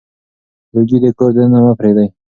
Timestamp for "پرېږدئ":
1.79-2.07